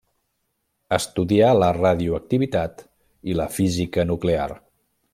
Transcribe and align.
Estudià 0.97 1.51
la 1.59 1.67
radioactivitat 1.77 2.83
i 3.33 3.39
la 3.41 3.49
física 3.59 4.11
nuclear. 4.13 4.51